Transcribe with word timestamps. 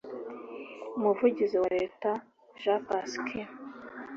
umuvugizi 0.97 1.55
wa 1.63 1.69
Leta 1.77 2.11
Jen 2.61 2.81
Psaki 2.87 3.41